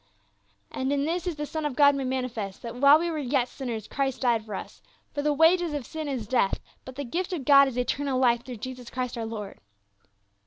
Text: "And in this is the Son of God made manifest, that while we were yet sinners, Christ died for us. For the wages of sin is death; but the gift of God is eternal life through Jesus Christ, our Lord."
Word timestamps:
"And 0.71 0.91
in 0.91 1.05
this 1.05 1.27
is 1.27 1.35
the 1.35 1.45
Son 1.45 1.63
of 1.63 1.75
God 1.75 1.93
made 1.93 2.07
manifest, 2.07 2.63
that 2.63 2.75
while 2.75 2.97
we 2.97 3.11
were 3.11 3.19
yet 3.19 3.47
sinners, 3.47 3.87
Christ 3.87 4.21
died 4.21 4.43
for 4.43 4.55
us. 4.55 4.81
For 5.13 5.21
the 5.21 5.31
wages 5.31 5.73
of 5.75 5.85
sin 5.85 6.07
is 6.07 6.25
death; 6.25 6.59
but 6.85 6.95
the 6.95 7.03
gift 7.03 7.33
of 7.33 7.45
God 7.45 7.67
is 7.67 7.77
eternal 7.77 8.17
life 8.17 8.43
through 8.43 8.57
Jesus 8.57 8.89
Christ, 8.89 9.15
our 9.15 9.27
Lord." 9.27 9.59